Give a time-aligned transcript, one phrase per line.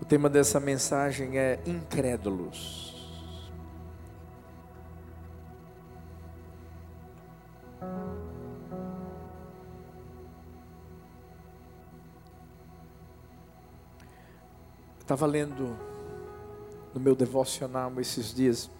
[0.00, 2.88] O tema dessa mensagem é incrédulos.
[15.00, 15.76] Estava lendo
[16.92, 18.70] no meu devocional esses dias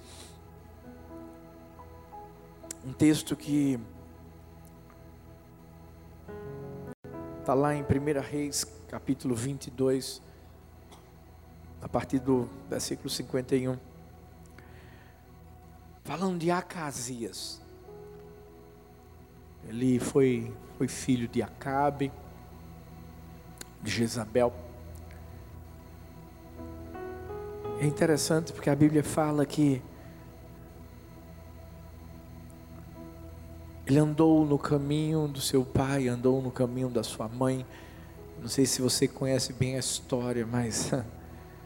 [2.85, 3.79] um texto que
[7.41, 7.87] está lá em 1
[8.21, 10.23] Reis, capítulo 22,
[11.83, 13.77] a partir do versículo 51,
[16.05, 17.61] falando de Acasias.
[19.69, 22.11] Ele foi, foi filho de Acabe,
[23.83, 24.55] de Jezabel.
[27.79, 29.83] É interessante porque a Bíblia fala que
[33.87, 37.67] ele andou no caminho do seu pai, andou no caminho da sua mãe.
[38.41, 40.91] Não sei se você conhece bem a história, mas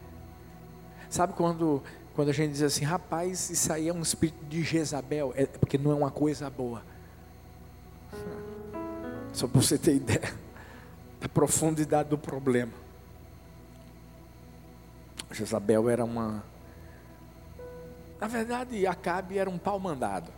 [1.09, 1.81] sabe quando
[2.13, 5.79] quando a gente diz assim, rapaz, isso aí é um espírito de Jezabel, é porque
[5.79, 6.83] não é uma coisa boa.
[9.33, 10.33] Só para você ter ideia
[11.19, 12.73] da profundidade do problema.
[15.31, 16.43] Jezabel era uma.
[18.21, 20.31] Na verdade, Acabe era um pau mandado.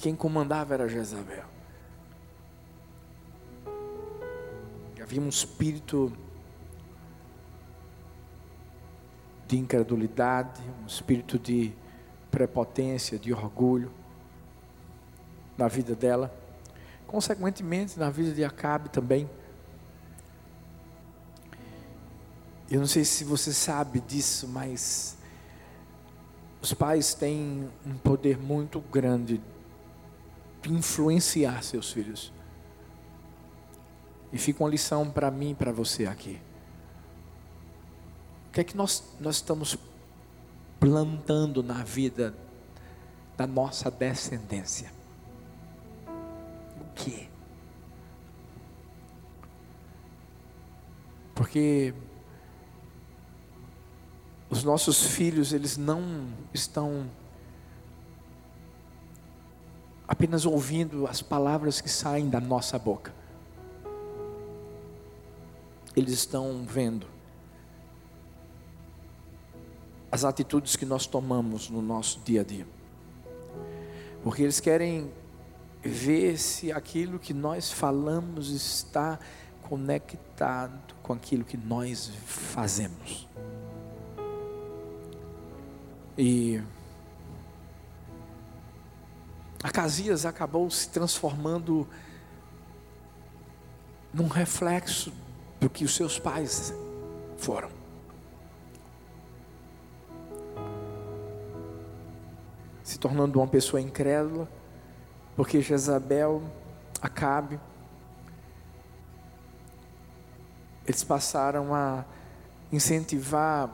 [0.00, 1.49] Quem comandava era Jezabel.
[5.10, 6.12] Havia um espírito
[9.48, 11.72] de incredulidade, um espírito de
[12.30, 13.90] prepotência, de orgulho
[15.58, 16.32] na vida dela.
[17.08, 19.28] Consequentemente, na vida de Acabe também.
[22.70, 25.18] Eu não sei se você sabe disso, mas
[26.62, 29.40] os pais têm um poder muito grande
[30.62, 32.32] de influenciar seus filhos.
[34.32, 36.40] E fica uma lição para mim e para você aqui.
[38.48, 39.76] O que é que nós, nós estamos
[40.78, 42.34] plantando na vida
[43.36, 44.92] da nossa descendência?
[46.06, 47.28] O que?
[51.34, 51.94] Porque
[54.50, 57.08] os nossos filhos, eles não estão
[60.08, 63.19] apenas ouvindo as palavras que saem da nossa boca.
[65.96, 67.06] Eles estão vendo
[70.10, 72.66] as atitudes que nós tomamos no nosso dia a dia.
[74.22, 75.12] Porque eles querem
[75.82, 79.18] ver se aquilo que nós falamos está
[79.62, 83.28] conectado com aquilo que nós fazemos.
[86.18, 86.60] E
[89.62, 91.86] Acasias acabou se transformando
[94.12, 95.12] num reflexo
[95.60, 96.74] do que os seus pais
[97.36, 97.68] foram.
[102.82, 104.48] Se tornando uma pessoa incrédula,
[105.36, 106.42] porque Jezabel,
[107.00, 107.60] Acabe,
[110.86, 112.04] eles passaram a
[112.72, 113.70] incentivar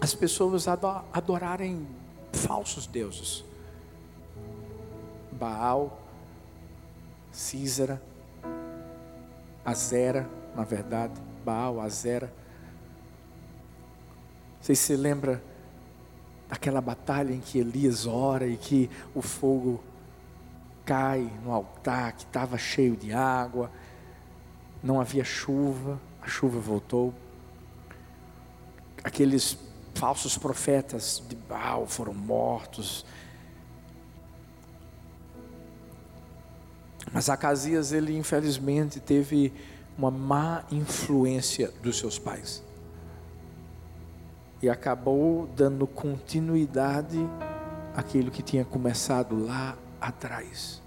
[0.00, 1.88] as pessoas adorarem
[2.32, 3.44] falsos deuses.
[5.32, 6.00] Baal,
[7.32, 8.00] Císara,
[9.64, 11.14] Azera, na verdade,
[11.44, 12.32] Baal, Azera.
[14.60, 15.42] Você se lembra
[16.48, 19.82] daquela batalha em que Elias ora e que o fogo
[20.84, 23.70] cai no altar, que estava cheio de água,
[24.82, 27.14] não havia chuva, a chuva voltou.
[29.02, 29.58] Aqueles
[29.94, 33.04] falsos profetas de Baal foram mortos.
[37.14, 39.52] Mas Acasias, ele infelizmente teve
[39.96, 42.60] uma má influência dos seus pais.
[44.60, 47.20] E acabou dando continuidade
[47.94, 50.82] àquilo que tinha começado lá atrás.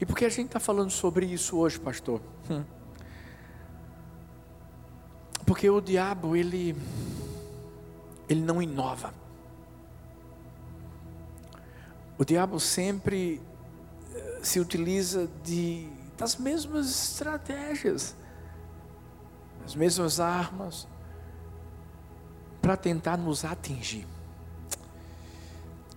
[0.00, 2.20] E por que a gente está falando sobre isso hoje, pastor?
[2.50, 2.64] Hum.
[5.46, 6.74] Porque o diabo, ele,
[8.28, 9.14] ele não inova.
[12.18, 13.40] O diabo sempre
[14.14, 18.14] eh, se utiliza de, das mesmas estratégias,
[19.64, 20.86] as mesmas armas,
[22.62, 24.06] para tentar nos atingir.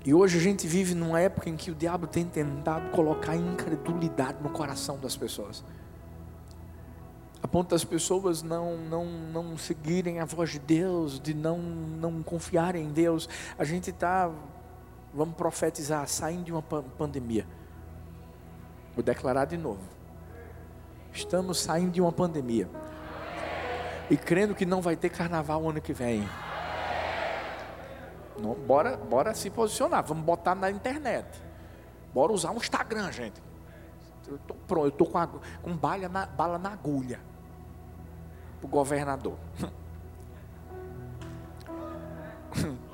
[0.05, 4.41] E hoje a gente vive numa época em que o diabo tem tentado colocar incredulidade
[4.41, 5.63] no coração das pessoas
[7.47, 12.21] a ponto das pessoas não, não, não seguirem a voz de Deus, de não, não
[12.21, 13.29] confiarem em Deus.
[13.57, 14.29] A gente está,
[15.17, 17.45] vamos profetizar, saindo de uma pandemia.
[18.95, 19.81] Vou declarar de novo.
[21.11, 22.69] Estamos saindo de uma pandemia.
[24.11, 26.29] E crendo que não vai ter carnaval ano que vem.
[28.39, 30.03] Não, bora, bora se posicionar.
[30.05, 31.27] Vamos botar na internet.
[32.13, 33.41] Bora usar o Instagram, gente.
[34.27, 37.19] Eu estou pronto, eu estou com, a, com bala, na, bala na agulha.
[38.59, 39.37] Para o governador.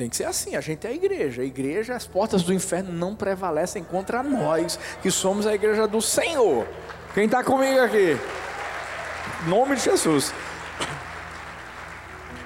[0.00, 1.42] Tem que ser assim, a gente é a igreja.
[1.42, 6.00] A igreja, as portas do inferno não prevalecem contra nós, que somos a igreja do
[6.00, 6.66] Senhor.
[7.12, 8.16] Quem está comigo aqui?
[9.46, 10.32] Nome de Jesus.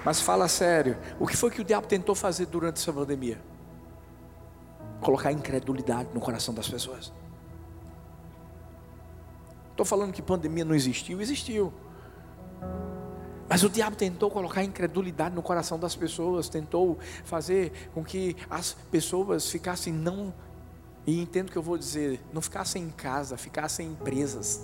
[0.04, 3.40] Mas fala sério, o que foi que o diabo tentou fazer durante essa pandemia?
[5.00, 7.12] Colocar incredulidade no coração das pessoas.
[9.70, 11.72] Estou falando que pandemia não existiu, existiu.
[13.48, 18.72] Mas o diabo tentou colocar incredulidade no coração das pessoas, tentou fazer com que as
[18.90, 20.32] pessoas ficassem não,
[21.06, 24.62] e entendo o que eu vou dizer, não ficassem em casa, ficassem em presas.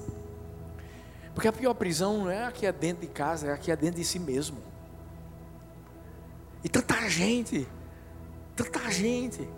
[1.34, 3.70] Porque a pior prisão não é a que é dentro de casa, é a que
[3.70, 4.58] é dentro de si mesmo.
[6.64, 7.68] E tanta gente,
[8.56, 9.48] tanta gente,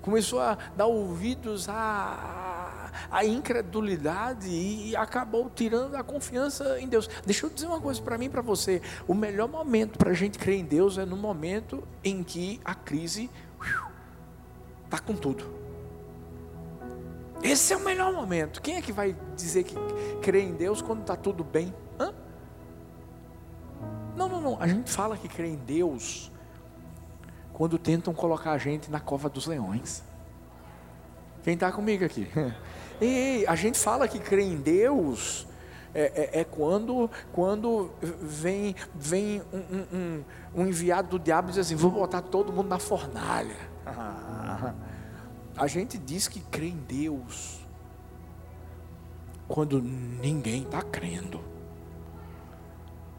[0.00, 1.74] começou a dar ouvidos à,
[3.10, 7.08] à incredulidade e acabou tirando a confiança em Deus.
[7.24, 10.14] Deixa eu dizer uma coisa para mim e para você: o melhor momento para a
[10.14, 13.30] gente crer em Deus é no momento em que a crise
[14.84, 15.62] está com tudo.
[17.42, 18.62] Esse é o melhor momento.
[18.62, 19.74] Quem é que vai dizer que
[20.22, 21.74] crê em Deus quando está tudo bem?
[21.98, 22.14] Hã?
[24.16, 24.62] Não, não, não.
[24.62, 26.30] A gente fala que crê em Deus
[27.52, 30.04] quando tentam colocar a gente na cova dos leões.
[31.42, 32.28] Quem está comigo aqui?
[33.02, 35.44] Ei, a gente fala que crê em Deus
[35.92, 41.58] é, é, é quando, quando vem, vem um, um, um, enviado do diabo e diz
[41.58, 43.56] assim: vou botar todo mundo na fornalha.
[45.56, 47.66] A gente diz que crê em Deus
[49.48, 51.40] quando ninguém está crendo.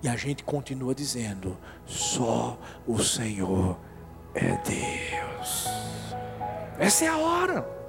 [0.02, 2.58] E a gente continua dizendo: só
[2.88, 3.78] o Senhor
[4.34, 5.68] é Deus.
[6.80, 7.83] Essa é a hora.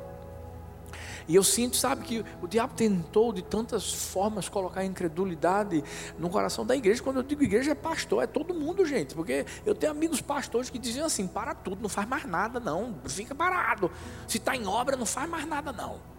[1.27, 5.83] E eu sinto, sabe, que o diabo tentou de tantas formas colocar incredulidade
[6.19, 7.03] no coração da igreja.
[7.03, 9.15] Quando eu digo igreja, é pastor, é todo mundo, gente.
[9.15, 12.95] Porque eu tenho amigos pastores que diziam assim: para tudo, não faz mais nada, não.
[13.07, 13.91] Fica parado.
[14.29, 16.15] Se está em obra, não faz mais nada, não.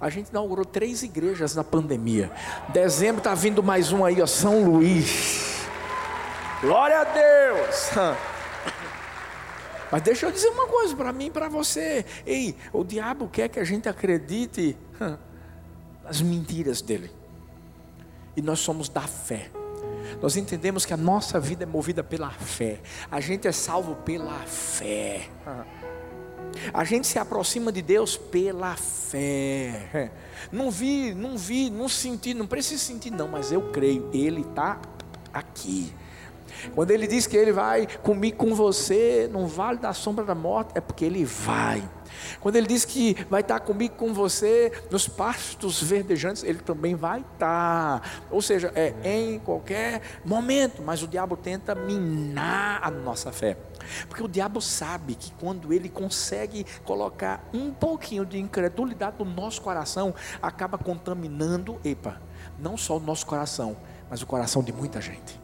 [0.00, 2.30] A gente inaugurou três igrejas na pandemia.
[2.68, 5.66] Dezembro está vindo mais um aí, ó, São Luís.
[6.62, 8.29] Glória a Deus!
[9.90, 12.04] Mas deixa eu dizer uma coisa para mim e para você.
[12.24, 14.76] Ei, o diabo quer que a gente acredite
[16.04, 17.10] nas mentiras dele.
[18.36, 19.50] E nós somos da fé.
[20.20, 22.80] Nós entendemos que a nossa vida é movida pela fé.
[23.10, 25.28] A gente é salvo pela fé.
[26.72, 30.10] A gente se aproxima de Deus pela fé.
[30.50, 34.80] Não vi, não vi, não senti, não preciso sentir, não, mas eu creio, Ele está
[35.32, 35.92] aqui.
[36.74, 40.72] Quando ele diz que ele vai comigo com você no vale da sombra da morte,
[40.74, 41.82] é porque ele vai.
[42.40, 47.20] Quando ele diz que vai estar comigo com você nos pastos verdejantes, ele também vai
[47.20, 48.02] estar.
[48.30, 53.56] Ou seja, é em qualquer momento, mas o diabo tenta minar a nossa fé.
[54.08, 59.60] Porque o diabo sabe que quando ele consegue colocar um pouquinho de incredulidade no nosso
[59.62, 62.20] coração, acaba contaminando, epa,
[62.58, 63.76] não só o nosso coração,
[64.08, 65.39] mas o coração de muita gente.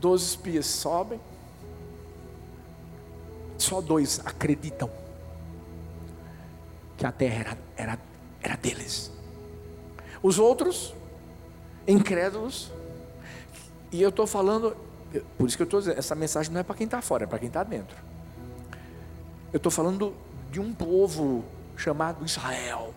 [0.00, 1.20] Doze espias sobem.
[3.56, 4.90] Só dois acreditam
[6.96, 7.98] que a terra era, era,
[8.40, 9.10] era deles.
[10.22, 10.94] Os outros,
[11.86, 12.70] incrédulos,
[13.90, 14.76] e eu estou falando,
[15.36, 17.26] por isso que eu estou dizendo, essa mensagem não é para quem está fora, é
[17.26, 17.96] para quem está dentro.
[19.52, 20.14] Eu estou falando
[20.50, 21.44] de um povo
[21.76, 22.92] chamado Israel,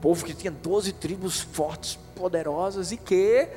[0.00, 3.48] povo que tinha doze tribos fortes, poderosas e que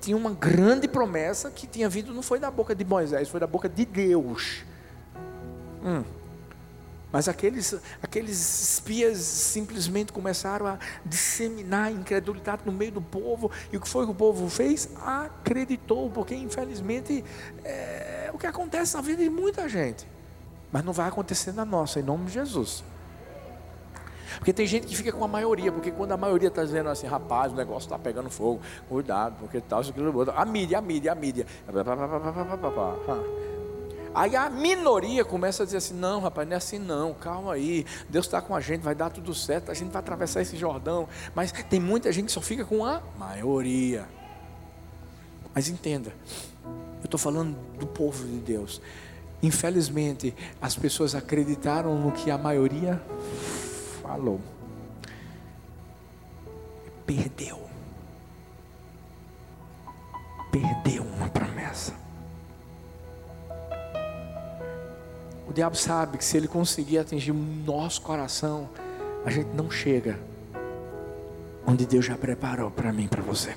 [0.00, 3.46] tinha uma grande promessa que tinha vindo, não foi da boca de Moisés, foi da
[3.46, 4.64] boca de Deus.
[5.84, 6.02] Hum.
[7.12, 13.50] Mas aqueles, aqueles espias simplesmente começaram a disseminar incredulidade no meio do povo.
[13.72, 14.88] E o que foi que o povo fez?
[15.04, 17.24] Acreditou, porque infelizmente
[17.64, 20.06] é o que acontece na vida de muita gente.
[20.70, 22.84] Mas não vai acontecer na nossa, em nome de Jesus.
[24.38, 27.06] Porque tem gente que fica com a maioria, porque quando a maioria está dizendo assim,
[27.06, 31.12] rapaz, o negócio está pegando fogo, cuidado, porque tal, isso, aquilo, a mídia, a mídia,
[31.12, 31.46] a mídia.
[34.12, 37.86] Aí a minoria começa a dizer assim: não, rapaz, não é assim não, calma aí,
[38.08, 41.08] Deus está com a gente, vai dar tudo certo, a gente vai atravessar esse Jordão.
[41.34, 44.08] Mas tem muita gente que só fica com a maioria.
[45.54, 46.12] Mas entenda,
[46.64, 48.80] eu estou falando do povo de Deus.
[49.42, 53.00] Infelizmente, as pessoas acreditaram no que a maioria
[54.10, 54.40] falou.
[57.06, 57.60] perdeu.
[60.50, 61.94] Perdeu uma promessa.
[65.48, 68.68] O diabo sabe que se ele conseguir atingir o nosso coração,
[69.24, 70.18] a gente não chega
[71.66, 73.56] onde Deus já preparou para mim, para você.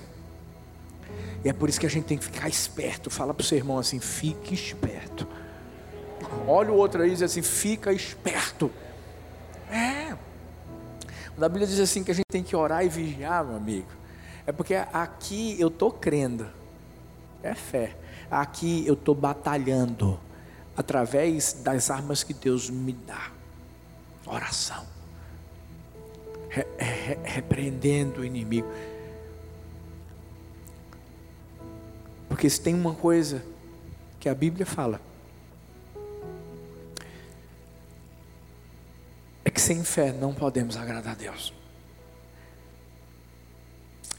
[1.43, 3.09] E é por isso que a gente tem que ficar esperto.
[3.09, 5.27] Fala para o seu irmão assim: fique esperto.
[6.47, 8.71] Olha o outro aí e diz assim: fica esperto.
[11.39, 11.45] É.
[11.45, 13.87] A Bíblia diz assim que a gente tem que orar e vigiar, meu amigo.
[14.45, 16.47] É porque aqui eu estou crendo.
[17.41, 17.95] É fé.
[18.29, 20.19] Aqui eu estou batalhando
[20.75, 23.31] através das armas que Deus me dá.
[24.25, 24.85] Oração.
[26.49, 28.67] Re, re, repreendendo o inimigo.
[32.27, 33.43] Porque se tem uma coisa
[34.19, 34.99] que a Bíblia fala,
[39.53, 41.53] que sem fé não podemos agradar a Deus.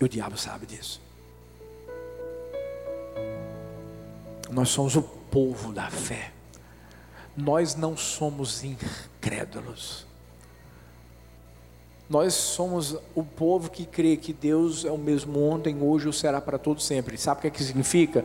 [0.01, 1.01] E o diabo sabe disso.
[4.51, 6.33] Nós somos o povo da fé.
[7.37, 10.07] Nós não somos incrédulos.
[12.09, 16.41] Nós somos o povo que crê que Deus é o mesmo ontem, hoje ou será
[16.41, 17.17] para todo sempre.
[17.17, 18.25] Sabe o que, é que significa?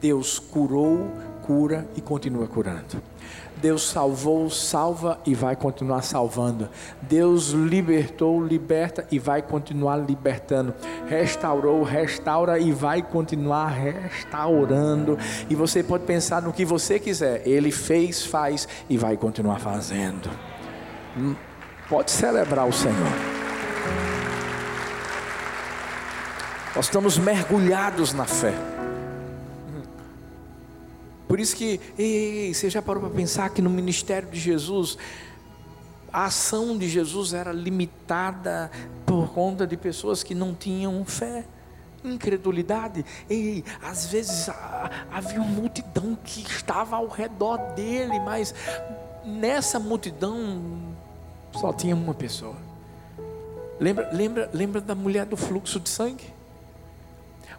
[0.00, 1.10] Deus curou,
[1.42, 3.00] cura e continua curando.
[3.60, 6.68] Deus salvou, salva e vai continuar salvando.
[7.02, 10.74] Deus libertou, liberta e vai continuar libertando.
[11.06, 15.18] Restaurou, restaura e vai continuar restaurando.
[15.50, 17.46] E você pode pensar no que você quiser.
[17.46, 20.30] Ele fez, faz e vai continuar fazendo.
[21.16, 21.34] Hum.
[21.88, 22.96] Pode celebrar o Senhor.
[26.76, 28.77] Nós estamos mergulhados na fé.
[31.28, 34.96] Por isso que, ei, você já parou para pensar que no ministério de Jesus,
[36.10, 38.70] a ação de Jesus era limitada
[39.04, 41.44] por conta de pessoas que não tinham fé,
[42.02, 43.04] incredulidade.
[43.28, 44.48] Ei, às vezes
[45.12, 48.54] havia uma multidão que estava ao redor dele, mas
[49.22, 50.62] nessa multidão
[51.52, 52.56] só tinha uma pessoa.
[53.78, 56.37] Lembra, lembra, lembra da mulher do fluxo de sangue?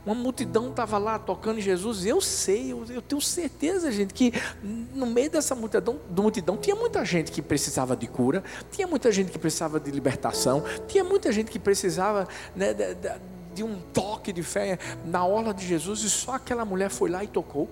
[0.06, 2.06] Uma multidão estava lá tocando Jesus.
[2.06, 7.03] Eu sei, eu, eu, tenho certeza, gente, que no meio dessa multidão, multidão tinha muita
[7.03, 11.51] gente que precisava de cura, tinha muita gente que precisava de libertação, tinha muita gente
[11.51, 13.10] que precisava né, de, de,
[13.56, 17.24] de um toque de fé na orla de Jesus, e só aquela mulher foi lá
[17.24, 17.70] e tocou.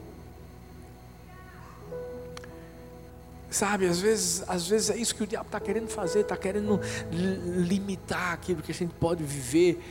[3.50, 6.81] Sabe, às vezes, às vezes é isso que o diabo está querendo fazer, está querendo
[7.10, 9.81] limitar aquilo que a gente pode viver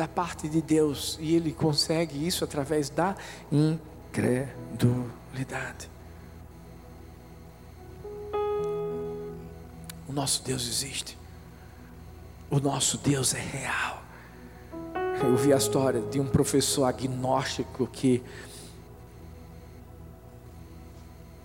[0.00, 3.14] da parte de Deus, e ele consegue isso através da
[3.52, 5.90] incredulidade.
[10.08, 11.18] O nosso Deus existe,
[12.50, 14.02] o nosso Deus é real.
[15.22, 18.22] Eu vi a história de um professor agnóstico que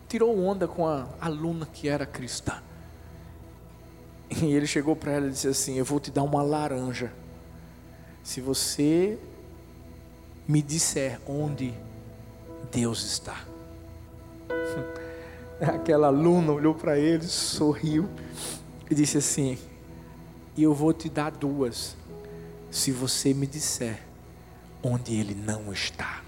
[0.07, 2.63] tirou onda com a aluna que era cristã.
[4.29, 7.11] E ele chegou para ela e disse assim: Eu vou te dar uma laranja.
[8.25, 9.19] Se você
[10.47, 11.71] me disser onde
[12.71, 13.45] Deus está.
[15.61, 18.09] Aquela aluna olhou para ele, sorriu
[18.89, 19.59] e disse assim:
[20.57, 21.95] E eu vou te dar duas,
[22.71, 24.01] se você me disser
[24.81, 26.23] onde ele não está.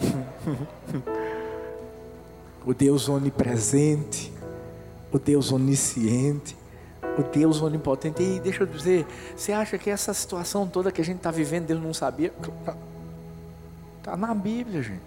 [2.64, 4.32] o Deus onipresente,
[5.12, 6.56] o Deus onisciente,
[7.20, 8.22] o Deus onipotente.
[8.22, 11.66] E deixa eu dizer, você acha que essa situação toda que a gente está vivendo,
[11.66, 12.32] Deus não sabia?
[13.98, 15.00] Está na Bíblia, gente.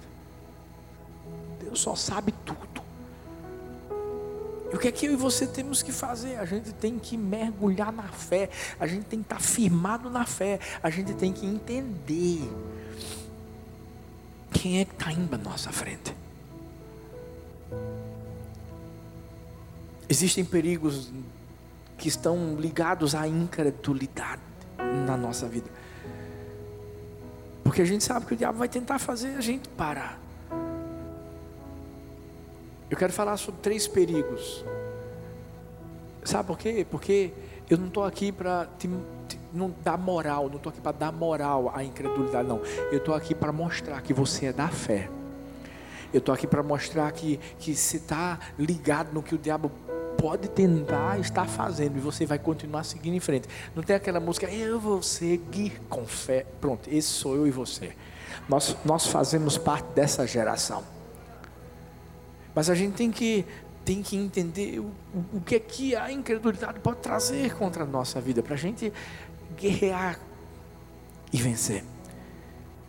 [1.62, 2.60] Deus só sabe tudo.
[4.72, 6.38] E o que é que eu e você temos que fazer?
[6.38, 10.60] A gente tem que mergulhar na fé, a gente tem que estar firmado na fé,
[10.82, 12.50] a gente tem que entender
[14.52, 16.16] quem é que está indo à nossa frente.
[20.10, 21.12] Existem perigos
[21.98, 24.42] que estão ligados à incredulidade
[25.06, 25.70] na nossa vida.
[27.64, 30.20] Porque a gente sabe que o diabo vai tentar fazer a gente parar.
[32.90, 34.64] Eu quero falar sobre três perigos.
[36.24, 36.86] Sabe por quê?
[36.90, 37.34] Porque
[37.70, 38.68] eu não estou aqui para
[39.54, 42.62] não dar moral, não estou aqui para dar moral à incredulidade, não.
[42.92, 45.10] Eu estou aqui para mostrar que você é da fé.
[46.14, 49.72] Eu estou aqui para mostrar que, que você está ligado no que o diabo
[50.18, 53.48] pode tentar estar fazendo e você vai continuar seguindo em frente.
[53.76, 56.46] Não tem aquela música, eu vou seguir com fé.
[56.60, 57.94] Pronto, esse sou eu e você.
[58.48, 60.84] Nós, nós fazemos parte dessa geração.
[62.56, 63.46] Mas a gente tem que,
[63.84, 64.92] tem que entender o,
[65.34, 68.94] o que é que a incredulidade pode trazer contra a nossa vida, para a gente
[69.58, 70.20] guerrear
[71.32, 71.84] e vencer.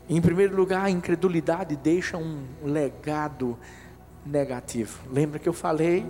[0.09, 3.59] Em primeiro lugar, a incredulidade deixa um legado
[4.25, 5.01] negativo.
[5.11, 6.07] Lembra que eu falei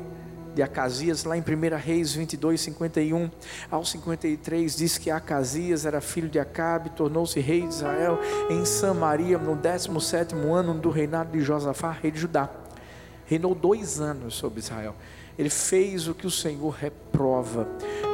[0.54, 3.30] de Acasias lá em 1 Reis 22, 51
[3.70, 8.18] ao 53, diz que Acasias era filho de Acabe, tornou-se rei de Israel
[8.49, 12.49] em Samaria no 17 ano do reinado de Josafá, rei de Judá.
[13.26, 14.94] Reinou dois anos sobre Israel.
[15.37, 17.66] Ele fez o que o Senhor reprova,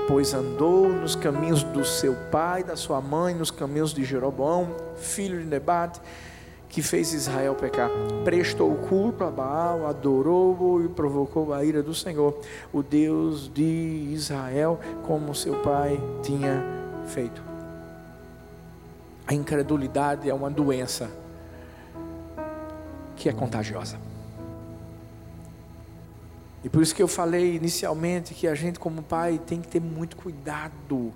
[0.09, 5.39] pois andou nos caminhos do seu pai, da sua mãe, nos caminhos de Jeroboão, filho
[5.39, 6.01] de Nebate,
[6.71, 7.91] que fez Israel pecar.
[8.25, 12.41] Prestou culto a Baal, adorou-o e provocou a ira do Senhor,
[12.73, 16.63] o Deus de Israel, como seu pai tinha
[17.09, 17.43] feito.
[19.27, 21.11] A incredulidade é uma doença
[23.17, 23.99] que é contagiosa.
[26.63, 29.81] E por isso que eu falei inicialmente que a gente, como pai, tem que ter
[29.81, 30.97] muito cuidado.
[30.97, 31.15] O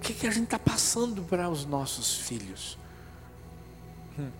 [0.00, 2.78] que, que a gente está passando para os nossos filhos?
[4.18, 4.30] Hum.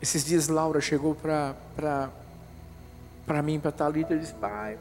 [0.00, 2.02] Esses dias Laura chegou para
[3.42, 4.78] mim, para Thalita, e disse, pai,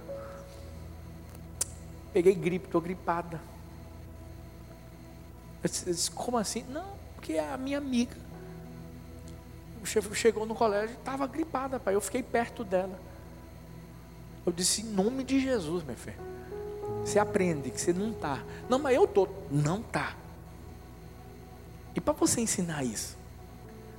[2.14, 3.42] peguei gripe, estou gripada.
[5.64, 6.64] Eu disse, como assim?
[6.70, 8.28] Não, porque é a minha amiga
[10.14, 11.96] chegou no colégio, estava gripada, pai.
[11.96, 13.00] Eu fiquei perto dela.
[14.46, 16.18] Eu disse, em nome de Jesus, meu filho.
[17.04, 18.44] Você aprende que você não está.
[18.70, 19.48] Não, mas eu estou.
[19.50, 20.16] Não está.
[21.98, 23.18] E para você ensinar isso?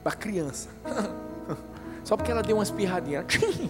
[0.05, 0.69] Para criança.
[2.05, 3.26] Só porque ela deu uma espirradinha.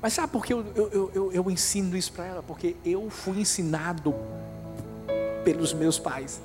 [0.00, 2.44] Mas sabe por que eu, eu, eu, eu ensino isso para ela?
[2.44, 4.14] Porque eu fui ensinado
[5.44, 6.40] pelos meus pais.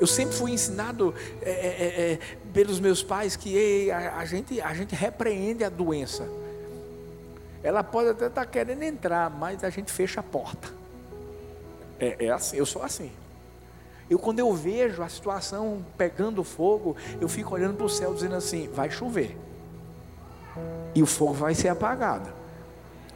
[0.00, 1.12] Eu sempre fui ensinado
[1.42, 2.18] é, é, é, é,
[2.52, 6.28] pelos meus pais que ei, a, a, gente, a gente repreende a doença.
[7.64, 10.68] Ela pode até estar tá querendo entrar, mas a gente fecha a porta.
[11.98, 13.10] É, é assim, eu sou assim.
[14.12, 18.34] Eu quando eu vejo a situação pegando fogo, eu fico olhando para o céu dizendo
[18.34, 19.38] assim, vai chover.
[20.94, 22.30] E o fogo vai ser apagado.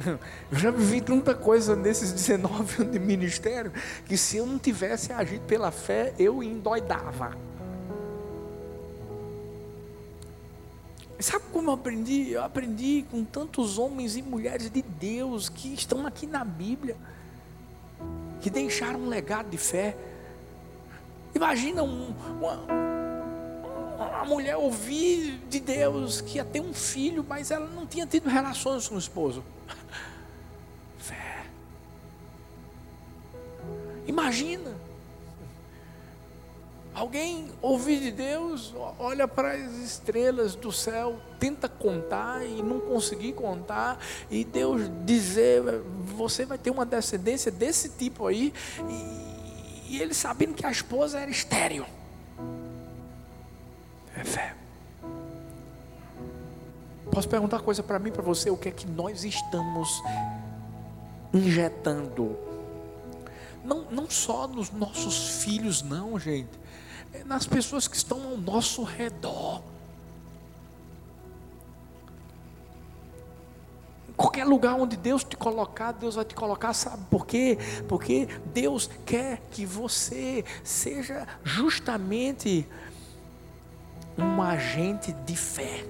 [0.50, 3.72] Eu já vivi tanta coisa nesses 19 anos de ministério
[4.06, 7.36] que se eu não tivesse agido pela fé, eu endoidava.
[11.18, 12.32] Sabe como eu aprendi?
[12.32, 16.96] Eu aprendi com tantos homens e mulheres de Deus que estão aqui na Bíblia,
[18.40, 19.96] que deixaram um legado de fé.
[21.36, 22.54] Imagina um, uma,
[23.94, 28.26] uma mulher ouvir de Deus que ia ter um filho, mas ela não tinha tido
[28.26, 29.44] relações com o esposo.
[34.08, 34.74] Imagina.
[36.94, 43.34] Alguém ouvir de Deus, olha para as estrelas do céu, tenta contar e não conseguir
[43.34, 43.98] contar,
[44.30, 45.62] e Deus dizer:
[46.16, 48.54] você vai ter uma descendência desse tipo aí,
[48.88, 49.35] e,
[49.88, 51.86] e ele sabendo que a esposa era estéreo.
[54.16, 54.54] É fé.
[57.10, 58.50] Posso perguntar uma coisa para mim, para você?
[58.50, 60.02] O que é que nós estamos
[61.32, 62.36] injetando
[63.66, 66.48] não, não só nos nossos filhos, não, gente.
[67.12, 69.60] É nas pessoas que estão ao nosso redor.
[74.16, 77.58] Qualquer lugar onde Deus te colocar, Deus vai te colocar, sabe por quê?
[77.86, 82.66] Porque Deus quer que você seja justamente
[84.18, 85.84] um agente de fé.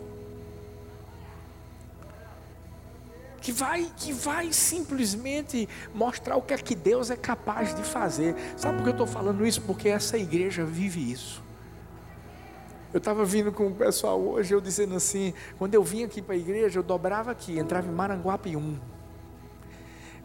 [3.47, 8.35] que vai, que vai simplesmente mostrar o que é que Deus é capaz de fazer.
[8.57, 9.63] Sabe por que eu estou falando isso?
[9.63, 11.46] Porque essa igreja vive isso.
[12.93, 16.35] Eu estava vindo com o pessoal hoje, eu dizendo assim, quando eu vim aqui para
[16.35, 18.79] a igreja, eu dobrava aqui, entrava em Maranguape 1.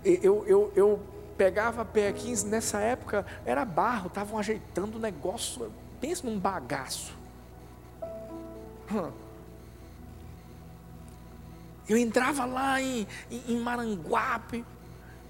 [0.03, 0.99] Eu, eu, eu
[1.37, 7.13] pegava pé 15, nessa época era barro, estavam ajeitando o negócio, pensa num bagaço.
[11.87, 14.63] Eu entrava lá em, em, em Maranguape,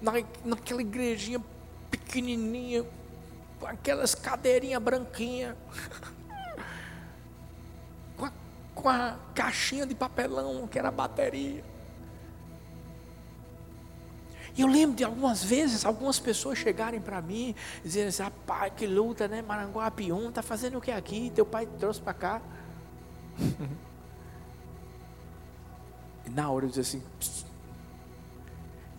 [0.00, 0.12] na,
[0.44, 1.42] naquela igrejinha
[1.90, 2.84] pequenininha,
[3.58, 5.56] com aquelas cadeirinhas branquinhas,
[8.82, 11.64] com a caixinha de papelão que era a bateria.
[14.54, 18.86] E eu lembro de algumas vezes, algumas pessoas chegarem para mim, dizendo assim, rapaz, que
[18.86, 19.40] luta, né?
[19.40, 21.32] Maranguape 1, tá fazendo o que aqui?
[21.34, 22.42] Teu pai trouxe para cá.
[26.24, 27.02] E na hora eu dizia assim,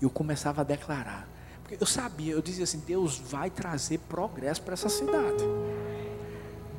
[0.02, 1.26] eu começava a declarar.
[1.62, 5.44] Porque eu sabia, eu dizia assim: Deus vai trazer progresso para essa cidade.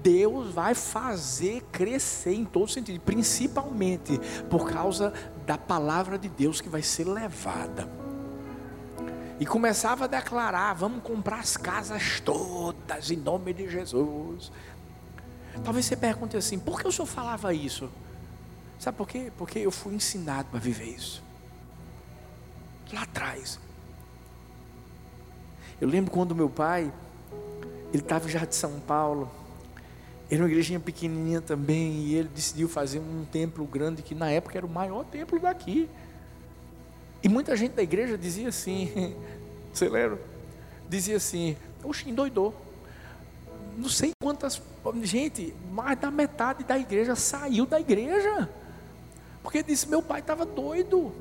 [0.05, 5.15] Deus vai fazer crescer em todo sentido, principalmente por causa
[5.47, 7.89] da palavra de Deus que vai ser levada.
[9.41, 14.53] e começava a declarar: vamos comprar as casas todas em nome de Jesus.
[15.65, 17.91] Talvez você pergunte assim: por que o senhor falava isso?
[18.79, 19.33] Sabe por quê?
[19.39, 21.23] Porque eu fui ensinado a viver isso.
[22.93, 23.59] Lá atrás.
[25.81, 26.93] Eu lembro quando meu pai,
[27.93, 29.31] ele estava já de São Paulo,
[30.31, 34.57] era uma igrejinha pequenininha também, e ele decidiu fazer um templo grande, que na época
[34.57, 35.89] era o maior templo daqui.
[37.23, 39.15] E muita gente da igreja dizia assim,
[39.73, 40.19] você lembra?
[40.89, 42.55] Dizia assim, oxe, endoidou.
[43.77, 44.63] Não sei quantas,
[45.03, 48.49] gente, mais da metade da igreja saiu da igreja.
[49.43, 51.13] Porque disse, meu pai estava doido.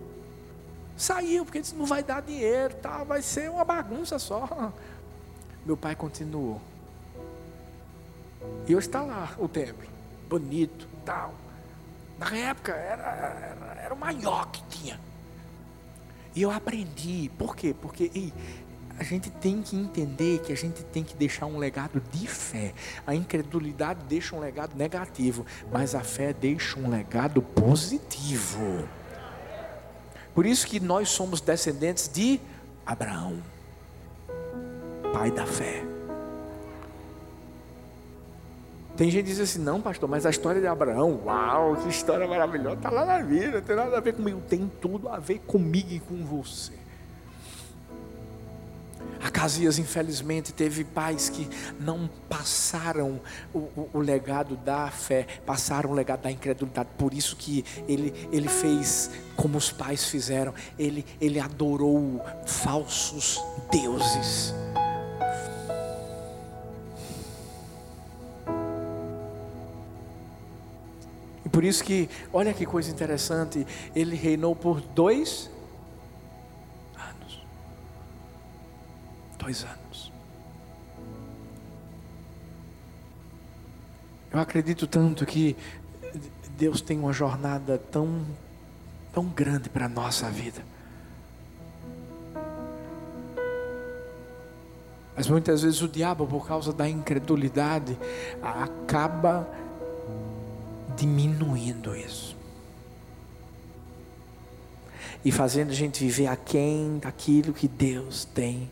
[0.95, 4.71] Saiu, porque disse, não vai dar dinheiro, tá, vai ser uma bagunça só.
[5.65, 6.61] Meu pai continuou.
[8.67, 9.87] E hoje está lá o templo,
[10.29, 11.33] bonito, tal.
[12.17, 14.99] Na época era, era, era o maior que tinha.
[16.35, 17.75] E eu aprendi, por quê?
[17.79, 18.33] Porque ei,
[18.97, 22.73] a gente tem que entender que a gente tem que deixar um legado de fé.
[23.05, 28.87] A incredulidade deixa um legado negativo, mas a fé deixa um legado positivo.
[30.33, 32.39] Por isso que nós somos descendentes de
[32.85, 33.41] Abraão,
[35.11, 35.92] pai da fé.
[38.95, 42.27] Tem gente que diz assim, não, pastor, mas a história de Abraão, uau, que história
[42.27, 45.39] maravilhosa, está lá na Bíblia, não tem nada a ver comigo, tem tudo a ver
[45.39, 46.73] comigo e com você.
[49.23, 53.21] Acasias, infelizmente, teve pais que não passaram
[53.53, 56.89] o, o, o, legado da fé, passaram o legado da incredulidade.
[56.97, 60.53] Por isso que ele, ele fez como os pais fizeram.
[60.77, 64.53] Ele, ele adorou falsos deuses.
[71.53, 75.49] Por isso que, olha que coisa interessante, ele reinou por dois
[79.37, 80.11] dois anos.
[84.31, 85.55] Eu acredito tanto que
[86.57, 88.25] Deus tem uma jornada tão,
[89.13, 90.61] tão grande para a nossa vida.
[95.15, 97.97] Mas muitas vezes o diabo, por causa da incredulidade,
[98.41, 99.47] acaba
[100.95, 102.35] diminuindo isso.
[105.25, 108.71] E fazendo a gente viver aquém daquilo que Deus tem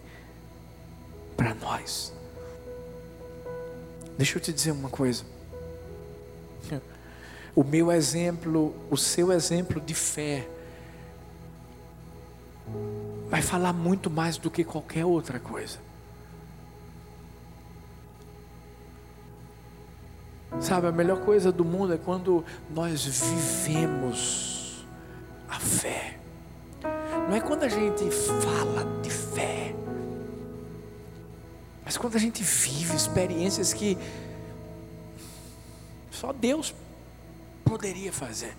[1.37, 2.13] para nós.
[4.17, 5.23] Deixa eu te dizer uma coisa.
[7.55, 10.47] O meu exemplo, o seu exemplo de fé,
[13.29, 15.79] vai falar muito mais do que qualquer outra coisa.
[20.61, 24.85] Sabe, a melhor coisa do mundo é quando nós vivemos
[25.49, 26.19] a fé.
[27.27, 29.73] Não é quando a gente fala de fé.
[31.83, 33.97] Mas quando a gente vive experiências que
[36.11, 36.75] só Deus
[37.65, 38.55] poderia fazer.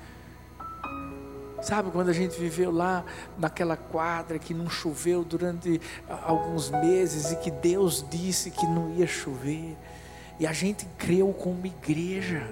[1.62, 3.04] Sabe quando a gente viveu lá
[3.38, 5.80] naquela quadra que não choveu durante
[6.24, 9.76] alguns meses e que Deus disse que não ia chover,
[10.38, 12.46] e a gente creu como igreja,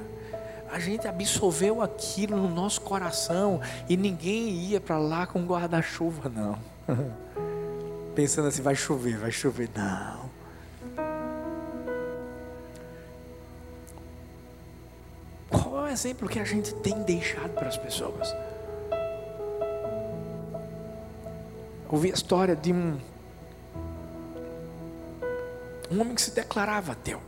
[0.71, 6.59] a gente absorveu aquilo no nosso coração e ninguém ia para lá com guarda-chuva, não.
[8.14, 10.31] Pensando assim, vai chover, vai chover, não.
[15.90, 18.35] exemplo que a gente tem deixado para as pessoas.
[21.88, 22.99] Ouvi a história de um,
[25.90, 27.21] um homem que se declarava ateu.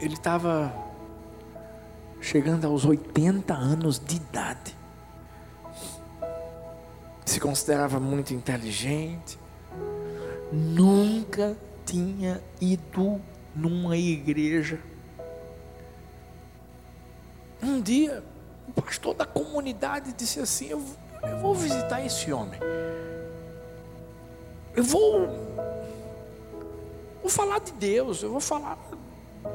[0.00, 0.74] Ele estava
[2.20, 4.76] chegando aos 80 anos de idade.
[7.24, 9.38] Se considerava muito inteligente.
[10.52, 13.20] Nunca tinha ido
[13.54, 14.78] numa igreja
[17.64, 18.22] um dia,
[18.68, 20.84] o pastor da comunidade disse assim: eu,
[21.22, 22.60] eu vou visitar esse homem.
[24.76, 25.28] Eu vou,
[27.22, 28.76] vou falar de Deus, eu vou falar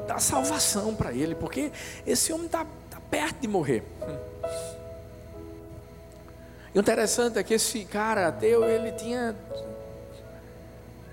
[0.06, 1.72] da salvação para ele, porque
[2.06, 3.84] esse homem está tá perto de morrer.
[6.74, 9.34] E o interessante é que esse cara ateu, ele tinha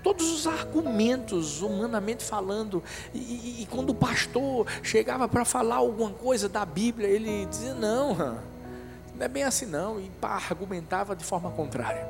[0.02, 2.82] todos os argumentos, humanamente falando.
[3.12, 7.74] E, e, e quando o pastor chegava para falar alguma coisa da Bíblia, ele dizia:
[7.74, 10.00] Não, não é bem assim não.
[10.00, 12.08] E pá, argumentava de forma contrária.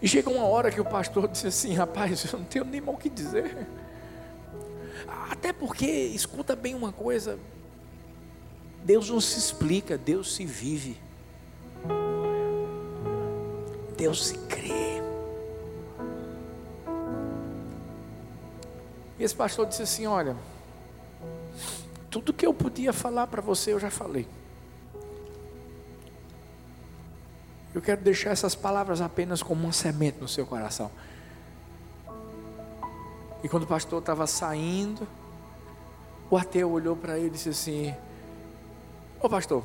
[0.00, 2.94] E chega uma hora que o pastor disse assim: Rapaz, eu não tenho nem mal
[2.94, 3.66] o que dizer.
[5.30, 7.38] Até porque, escuta bem uma coisa:
[8.84, 10.98] Deus não se explica, Deus se vive.
[13.96, 15.02] Deus se crê.
[19.18, 20.36] E esse pastor disse assim: Olha,
[22.10, 24.26] tudo que eu podia falar para você eu já falei.
[27.74, 30.90] Eu quero deixar essas palavras apenas como uma semente no seu coração.
[33.44, 35.06] E quando o pastor estava saindo,
[36.30, 37.94] o ateu olhou para ele e disse assim:
[39.22, 39.62] Ô pastor,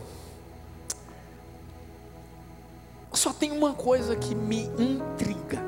[3.14, 5.64] só tem uma coisa que me intriga.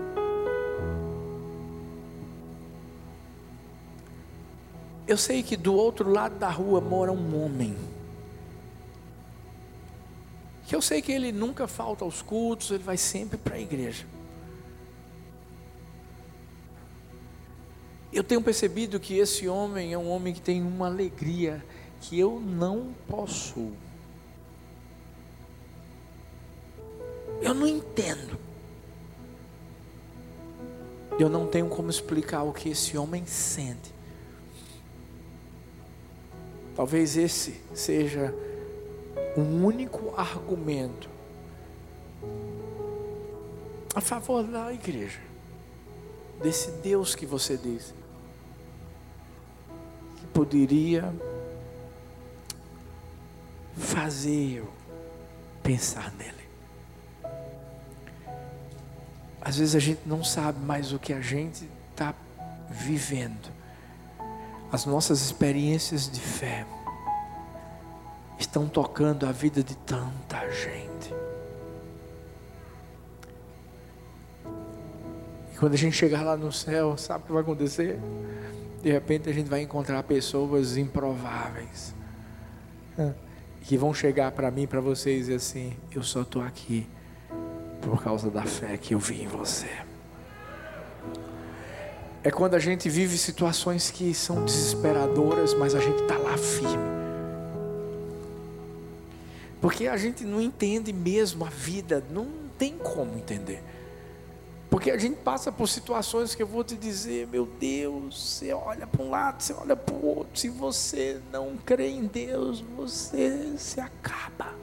[5.07, 7.77] Eu sei que do outro lado da rua mora um homem.
[10.67, 14.05] Que eu sei que ele nunca falta aos cultos, ele vai sempre para a igreja.
[18.11, 21.63] Eu tenho percebido que esse homem é um homem que tem uma alegria
[22.01, 23.71] que eu não posso.
[27.41, 28.37] Eu não entendo.
[31.17, 33.93] Eu não tenho como explicar o que esse homem sente.
[36.75, 38.33] Talvez esse seja
[39.37, 41.09] o único argumento
[43.93, 45.19] a favor da igreja,
[46.41, 47.93] desse Deus que você diz,
[50.33, 51.13] poderia
[53.77, 54.73] fazer eu
[55.63, 56.31] pensar nele.
[59.41, 62.13] Às vezes a gente não sabe mais o que a gente está
[62.69, 63.61] vivendo
[64.71, 66.65] as nossas experiências de fé
[68.39, 71.13] estão tocando a vida de tanta gente.
[75.53, 77.99] E quando a gente chegar lá no céu, sabe o que vai acontecer?
[78.81, 81.93] De repente a gente vai encontrar pessoas improváveis
[83.61, 86.87] que vão chegar para mim, para vocês e assim: Eu só estou aqui
[87.81, 89.69] por causa da fé que eu vi em você
[92.23, 96.91] é quando a gente vive situações que são desesperadoras, mas a gente está lá firme.
[99.59, 103.63] Porque a gente não entende mesmo a vida, não tem como entender.
[104.71, 108.87] Porque a gente passa por situações que eu vou te dizer, meu Deus, você olha
[108.87, 110.39] para um lado, você olha para o outro.
[110.39, 114.55] Se você não crê em Deus, você se acaba.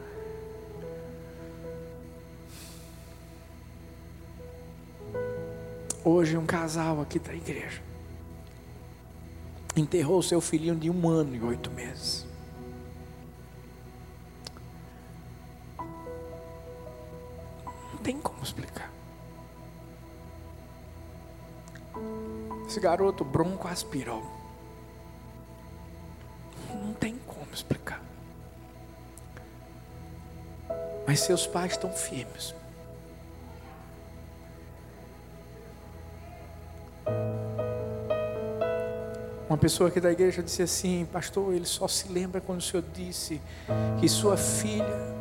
[6.03, 7.83] Hoje um casal aqui da igreja
[9.77, 12.27] enterrou seu filhinho de um ano e oito meses.
[17.93, 18.88] Não tem como explicar.
[22.67, 24.23] Esse garoto bronco aspirou.
[26.71, 28.03] Não tem como explicar.
[31.07, 32.55] Mas seus pais estão firmes.
[39.49, 42.85] Uma pessoa aqui da igreja disse assim: Pastor, ele só se lembra quando o senhor
[42.93, 43.41] disse
[43.99, 45.17] que sua filha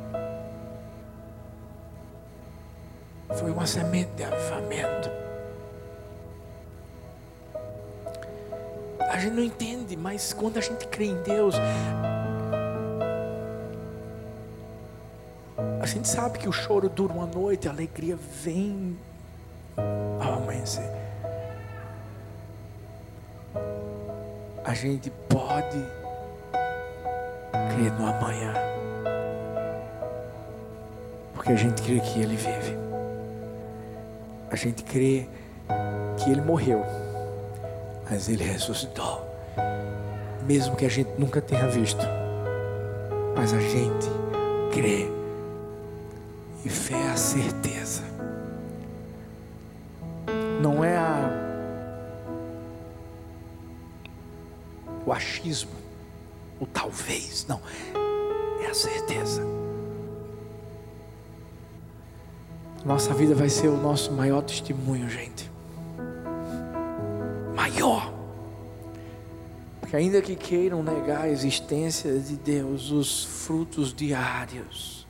[3.40, 5.27] foi uma semente de avivamento.
[9.10, 11.56] A gente não entende, mas quando a gente crê em Deus,
[15.82, 18.98] a gente sabe que o choro dura uma noite, a alegria vem
[20.20, 20.98] ao amanhecer.
[24.68, 25.82] a gente pode
[27.74, 28.54] crer no amanhã.
[31.34, 32.78] Porque a gente crê que Ele vive.
[34.52, 35.26] A gente crê
[36.18, 36.86] que Ele morreu,
[38.10, 39.26] mas Ele ressuscitou.
[40.46, 42.06] Mesmo que a gente nunca tenha visto,
[43.36, 44.08] mas a gente
[44.72, 45.10] crê.
[46.64, 48.04] E fé é a certeza.
[50.62, 51.48] Não é a
[55.06, 55.72] o achismo,
[56.60, 57.62] o talvez, não,
[58.62, 59.42] é a certeza.
[62.84, 65.47] Nossa vida vai ser o nosso maior testemunho, gente.
[69.88, 75.08] Porque ainda que queiram negar a existência de Deus, os frutos diários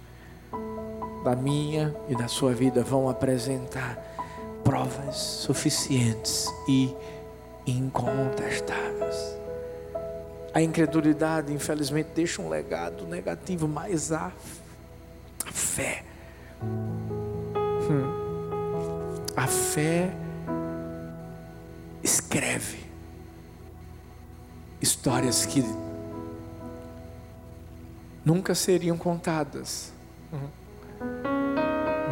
[1.24, 3.98] da minha e da sua vida vão apresentar
[4.64, 6.96] provas suficientes e
[7.66, 9.16] incontestáveis.
[10.54, 14.32] A incredulidade, infelizmente, deixa um legado negativo, mas a,
[15.44, 16.04] a fé.
[17.90, 18.06] Hum,
[19.36, 20.12] a fé
[22.04, 22.87] escreve
[24.82, 25.64] histórias que
[28.24, 29.94] nunca seriam contadas.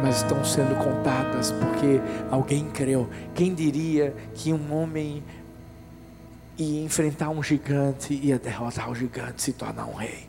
[0.02, 2.00] mas estão sendo contadas porque
[2.30, 3.08] alguém creu.
[3.34, 5.24] Quem diria que um homem
[6.58, 10.25] ia enfrentar um gigante, ia derrotar o gigante, se tornar um rei?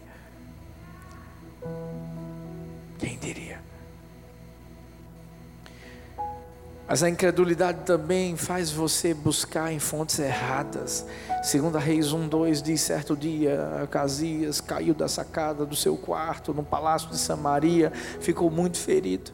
[6.88, 11.06] Mas a incredulidade também faz você buscar em fontes erradas.
[11.44, 17.10] Segunda Reis 1:2 diz certo dia, Acasias caiu da sacada do seu quarto no palácio
[17.10, 19.32] de Samaria, ficou muito ferido.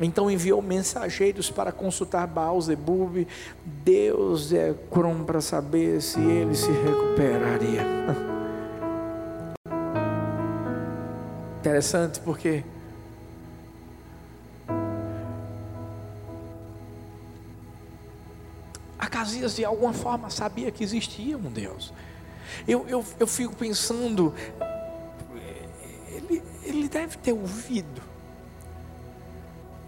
[0.00, 3.26] Então enviou mensageiros para consultar Baal Zebub,
[3.84, 7.84] Deus é crom para saber se ele se recuperaria.
[11.60, 12.64] Interessante porque
[19.18, 21.92] Acasias de alguma forma sabia que existia um Deus.
[22.68, 24.32] Eu, eu, eu fico pensando,
[26.12, 28.00] ele, ele deve ter ouvido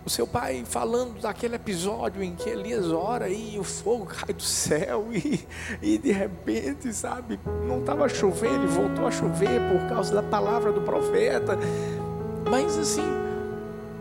[0.04, 4.42] o seu pai falando daquele episódio em que Elias ora e o fogo cai do
[4.42, 5.46] céu e,
[5.80, 7.38] e de repente, sabe,
[7.68, 11.56] não estava chovendo e voltou a chover por causa da palavra do profeta.
[12.50, 13.08] Mas assim,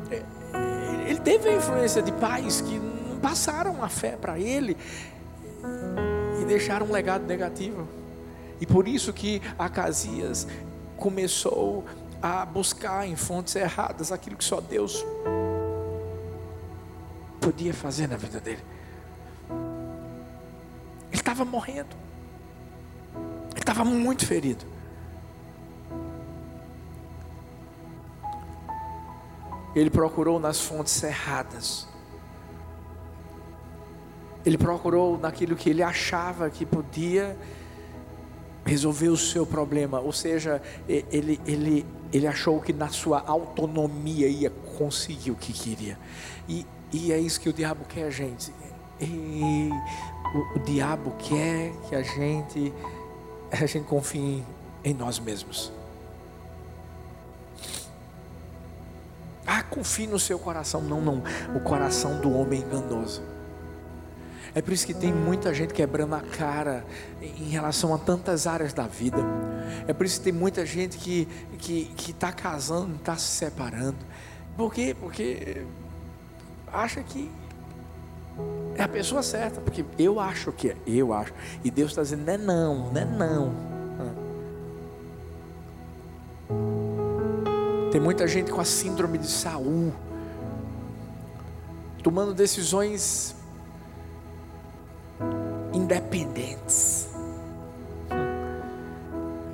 [0.09, 0.23] é,
[1.07, 2.81] ele teve a influência de pais que
[3.21, 4.75] passaram a fé para ele
[6.49, 7.87] deixaram um legado negativo.
[8.59, 10.47] E por isso que Acasias
[10.97, 11.85] começou
[12.21, 15.05] a buscar em fontes erradas aquilo que só Deus
[17.39, 18.63] podia fazer na vida dele.
[21.09, 21.95] Ele estava morrendo.
[23.51, 24.65] Ele estava muito ferido.
[29.73, 31.88] Ele procurou nas fontes erradas.
[34.45, 37.37] Ele procurou naquilo que ele achava que podia
[38.65, 44.49] resolver o seu problema, ou seja, ele, ele, ele achou que na sua autonomia ia
[44.77, 45.97] conseguir o que queria,
[46.47, 48.53] e, e é isso que o diabo quer, gente.
[49.01, 49.69] E
[50.33, 52.73] o, o diabo quer que a gente,
[53.51, 54.43] a gente confie
[54.83, 55.71] em nós mesmos.
[59.45, 60.81] Ah, confie no seu coração.
[60.81, 61.23] Não, não.
[61.55, 63.23] O coração do homem enganoso.
[64.55, 66.85] É por isso que tem muita gente quebrando a cara
[67.21, 69.17] em relação a tantas áreas da vida.
[69.87, 73.97] É por isso que tem muita gente que que está casando, está se separando.
[74.57, 74.95] Por quê?
[74.99, 75.63] Porque
[76.71, 77.29] acha que
[78.75, 81.33] é a pessoa certa, porque eu acho que é, eu acho.
[81.63, 83.69] E Deus está dizendo, não é não, não é não.
[87.91, 89.91] Tem muita gente com a síndrome de Saul,
[92.03, 93.35] tomando decisões
[95.79, 97.07] independentes.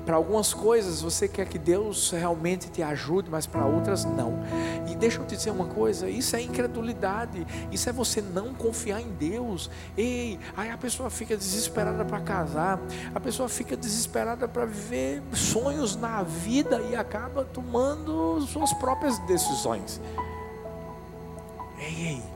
[0.06, 4.40] Para algumas coisas você quer que Deus realmente te ajude, mas para outras não.
[4.88, 9.02] E deixa eu te dizer uma coisa: isso é incredulidade, isso é você não confiar
[9.02, 9.70] em Deus.
[9.98, 12.80] Ei, aí a pessoa fica desesperada para casar,
[13.16, 20.00] a pessoa fica desesperada para viver sonhos na vida e acaba tomando suas próprias decisões.
[21.80, 22.35] Ei, ei,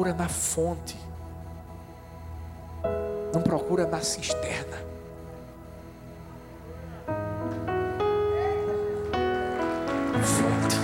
[0.00, 0.96] procura na fonte
[3.34, 4.78] não procura na cisterna.
[10.22, 10.76] Fonte.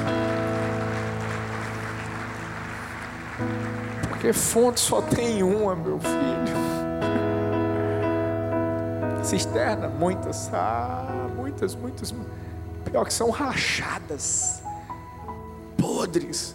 [4.09, 6.57] Porque fonte só tem uma, meu filho.
[9.25, 12.15] Cisterna, muitas, ah, muitas, muitas.
[12.85, 14.63] Pior que são rachadas,
[15.79, 16.55] podres.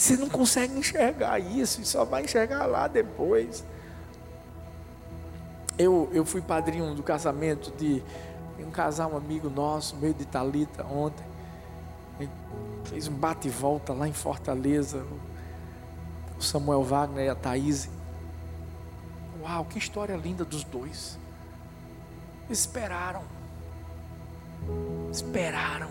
[0.00, 3.62] E você não consegue enxergar isso, e só vai enxergar lá depois.
[5.76, 8.02] Eu, eu fui padrinho do casamento de
[8.58, 11.22] um casal, um amigo nosso, meio de Talita ontem.
[12.84, 15.04] fez um bate volta lá em Fortaleza.
[16.38, 17.90] O Samuel Wagner e a Thaís.
[19.42, 21.18] Uau, que história linda dos dois.
[22.48, 23.24] Esperaram.
[25.12, 25.90] Esperaram.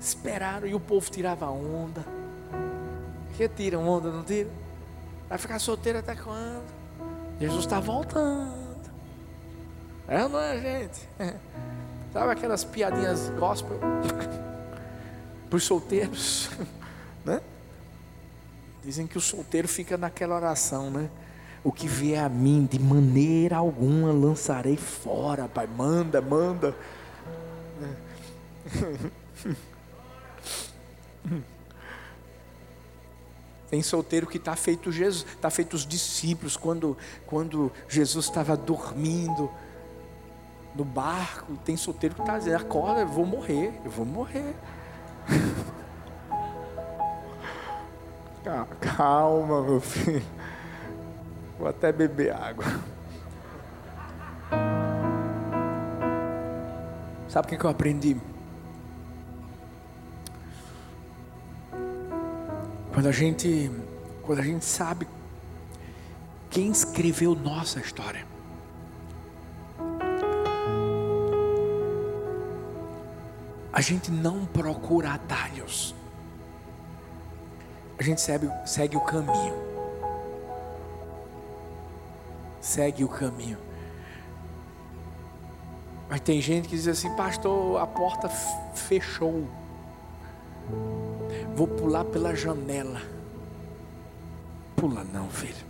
[0.00, 0.66] Esperaram.
[0.66, 2.23] E o povo tirava onda.
[3.36, 4.48] Que tira onda, não tira?
[5.28, 6.64] Vai ficar solteiro até quando?
[7.40, 8.64] Jesus está voltando.
[10.06, 11.08] É ou não é, gente?
[12.12, 13.78] Sabe aquelas piadinhas gospel
[15.50, 16.48] para os solteiros,
[17.24, 17.40] né?
[18.84, 21.10] Dizem que o solteiro fica naquela oração, né?
[21.64, 25.66] O que vier a mim, de maneira alguma lançarei fora, Pai.
[25.66, 26.74] Manda, manda.
[33.70, 36.96] Tem solteiro que está feito Jesus, está feito os discípulos quando,
[37.26, 39.50] quando Jesus estava dormindo
[40.74, 44.54] no barco, tem solteiro que está dizendo, acorda, eu vou morrer, eu vou morrer.
[48.80, 50.22] Calma, meu filho.
[51.58, 52.64] Vou até beber água.
[57.28, 58.16] Sabe o que eu aprendi?
[62.94, 63.72] Quando a gente,
[64.22, 65.08] quando a gente sabe
[66.48, 68.24] quem escreveu nossa história.
[73.72, 75.92] A gente não procura atalhos.
[77.98, 79.54] A gente segue, segue o caminho.
[82.60, 83.58] Segue o caminho.
[86.08, 89.48] Mas tem gente que diz assim, pastor, a porta fechou.
[91.54, 93.00] Vou pular pela janela.
[94.74, 95.64] Pula não, filho.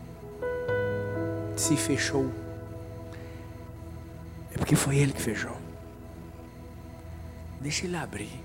[1.57, 2.31] Se fechou.
[4.51, 5.57] É porque foi ele que fechou.
[7.61, 8.43] Deixa ele abrir.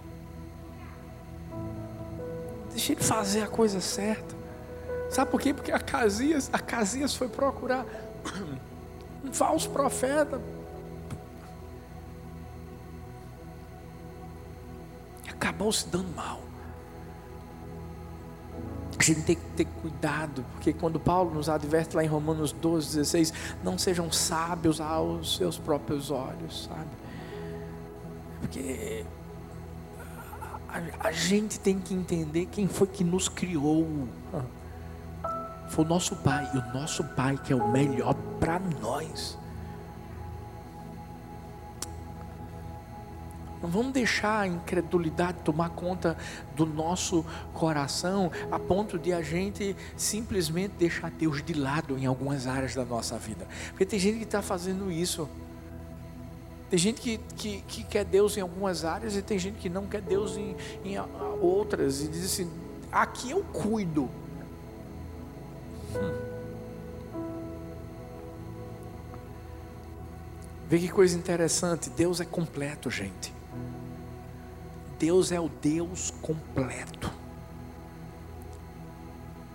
[2.72, 4.36] Deixa ele fazer a coisa certa.
[5.10, 5.54] Sabe por quê?
[5.54, 7.86] Porque a Casias, a Casias foi procurar
[9.24, 10.42] um falso profeta.
[15.30, 16.49] Acabou se dando mal.
[19.00, 22.98] A gente tem que ter cuidado, porque quando Paulo nos adverte lá em Romanos 12,
[22.98, 23.34] 16,
[23.64, 26.90] não sejam sábios aos seus próprios olhos, sabe?
[28.42, 29.06] Porque
[30.68, 33.88] a, a gente tem que entender quem foi que nos criou.
[35.70, 39.38] Foi o nosso Pai, e o nosso Pai que é o melhor para nós.
[43.62, 46.18] Não vamos deixar a incredulidade tomar conta
[46.56, 52.48] do nosso coração a ponto de a gente simplesmente deixar Deus de lado em algumas
[52.48, 53.48] áreas da nossa vida.
[53.70, 55.28] Porque tem gente que está fazendo isso.
[56.70, 59.88] Tem gente que, que, que, quer Deus em algumas áreas e tem gente que não
[59.88, 60.56] quer Deus em,
[60.86, 60.96] em
[61.42, 62.02] outras.
[62.02, 62.50] E diz assim:
[62.92, 64.10] aqui eu cuido.
[65.96, 66.30] Hum.
[70.70, 73.39] Vê que coisa interessante, Deus é completo, gente.
[75.00, 77.10] Deus é o Deus completo.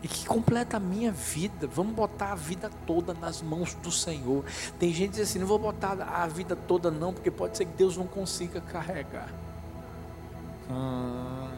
[0.03, 1.67] E que completa a minha vida.
[1.67, 4.45] Vamos botar a vida toda nas mãos do Senhor.
[4.79, 7.67] Tem gente que diz assim: não vou botar a vida toda, não, porque pode ser
[7.67, 9.29] que Deus não consiga carregar.
[10.71, 11.49] Hum.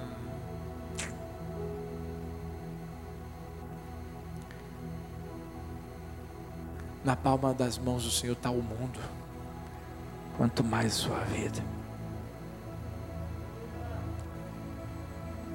[7.04, 8.98] Na palma das mãos do Senhor está o mundo,
[10.36, 11.75] quanto mais sua vida.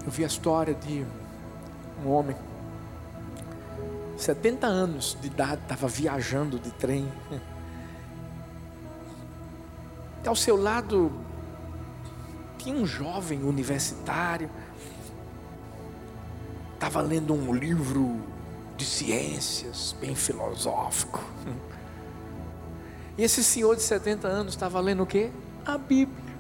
[0.04, 1.06] Eu vi a história de
[2.04, 2.36] um homem,
[4.18, 7.08] 70 anos de idade, estava viajando de trem.
[10.24, 11.12] E ao seu lado
[12.58, 14.50] tinha um jovem universitário,
[16.74, 18.20] estava lendo um livro
[18.76, 21.24] de ciências, bem filosófico.
[23.18, 25.30] E esse senhor de 70 anos estava lendo o quê?
[25.64, 26.32] A Bíblia.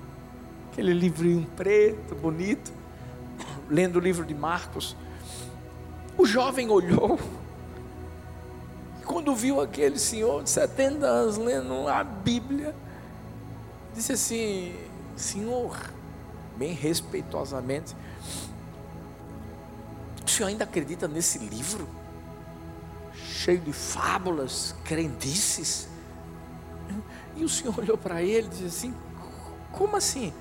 [0.72, 2.81] Aquele livrinho preto, bonito
[3.72, 4.98] lendo o livro de Marcos,
[6.18, 7.18] o jovem olhou,
[9.02, 12.76] e quando viu aquele senhor de 70 anos lendo a Bíblia,
[13.96, 14.76] disse assim:
[15.16, 15.80] Senhor,
[16.58, 17.96] bem respeitosamente,
[20.26, 21.88] o senhor ainda acredita nesse livro?
[23.14, 25.88] Cheio de fábulas, crendices?
[27.38, 28.96] E o senhor olhou para ele e disse assim:
[29.72, 30.34] Como assim?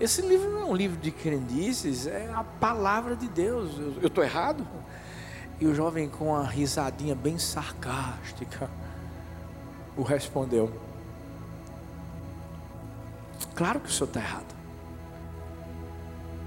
[0.00, 3.78] Esse livro não é um livro de crendices, é a palavra de Deus.
[4.00, 4.66] Eu estou errado?
[5.60, 8.68] E o jovem, com uma risadinha bem sarcástica,
[9.96, 10.72] o respondeu:
[13.54, 14.54] Claro que o senhor está errado.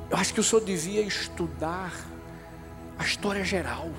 [0.10, 1.94] Eu acho que o senhor devia estudar
[3.00, 3.90] a história geral.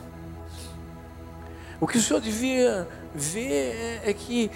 [1.81, 4.51] O que o senhor devia ver é, é que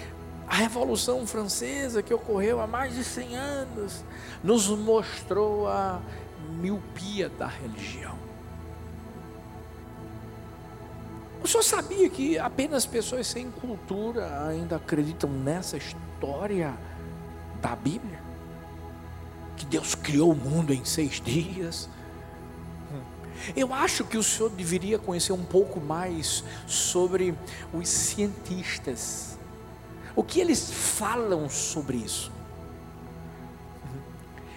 [0.47, 4.03] a Revolução Francesa, que ocorreu há mais de 100 anos,
[4.43, 6.01] nos mostrou a
[6.59, 8.17] miopia da religião.
[11.43, 16.73] O senhor sabia que apenas pessoas sem cultura ainda acreditam nessa história
[17.61, 18.21] da Bíblia?
[19.57, 21.89] Que Deus criou o mundo em seis dias?
[23.55, 27.35] Eu acho que o senhor deveria conhecer um pouco mais sobre
[27.73, 29.37] os cientistas
[30.15, 32.31] o que eles falam sobre isso?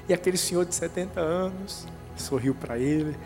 [0.09, 1.87] E aquele senhor de 70 anos
[2.17, 3.17] sorriu para ele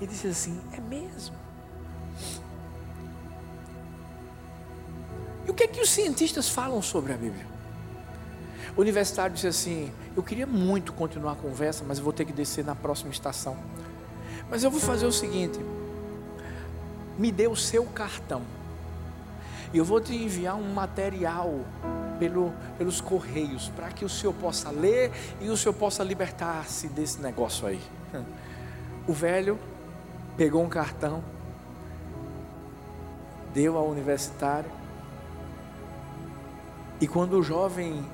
[0.00, 1.36] e disse assim: É mesmo.
[5.46, 7.46] E o que é que os cientistas falam sobre a Bíblia?
[8.76, 12.32] O universitário disse assim: Eu queria muito continuar a conversa, mas eu vou ter que
[12.32, 13.56] descer na próxima estação.
[14.50, 15.58] Mas eu vou fazer o seguinte:
[17.18, 18.42] me dê o seu cartão.
[19.72, 21.60] E eu vou te enviar um material
[22.18, 27.20] pelo, pelos correios, para que o senhor possa ler e o senhor possa libertar-se desse
[27.20, 27.80] negócio aí.
[29.06, 29.58] O velho
[30.36, 31.24] pegou um cartão,
[33.54, 34.70] deu ao universitário,
[37.00, 38.04] e quando o jovem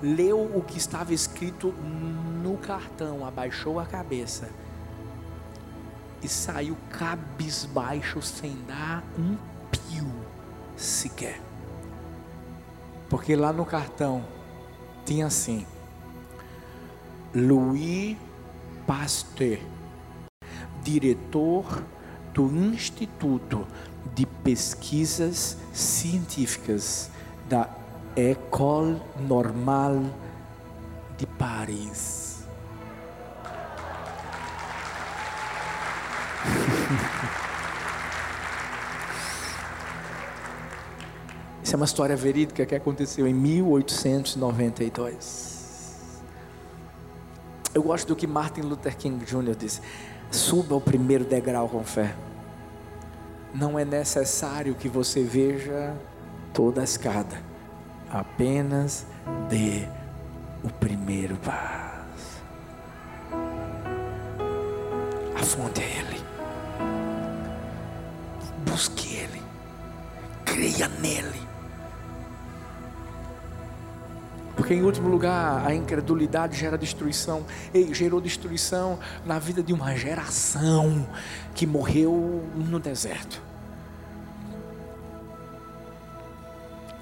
[0.00, 1.74] leu o que estava escrito
[2.42, 4.48] no cartão, abaixou a cabeça
[6.22, 9.36] e saiu cabisbaixo, sem dar um
[9.70, 10.23] pio
[10.76, 11.40] sequer.
[13.08, 14.24] Porque lá no cartão
[15.04, 15.66] tinha assim:
[17.34, 18.16] Louis
[18.86, 19.58] Pasteur,
[20.82, 21.82] diretor
[22.32, 23.66] do Instituto
[24.14, 27.10] de Pesquisas Científicas
[27.48, 27.68] da
[28.16, 30.10] École Normale
[31.16, 32.23] de Paris.
[41.64, 46.22] Isso é uma história verídica que aconteceu em 1892.
[47.74, 49.56] Eu gosto do que Martin Luther King Jr.
[49.56, 49.80] disse:
[50.30, 52.14] suba o primeiro degrau com fé.
[53.52, 55.96] Não é necessário que você veja
[56.52, 57.54] toda a escada
[58.14, 59.04] apenas
[59.48, 59.88] dê
[60.62, 62.42] o primeiro passo.
[65.34, 66.24] A fonte é Ele.
[68.70, 69.42] Busque Ele.
[70.44, 71.53] Creia nele.
[74.64, 77.44] Porque em último lugar, a incredulidade gera destruição.
[77.74, 81.06] E gerou destruição na vida de uma geração
[81.54, 83.42] que morreu no deserto.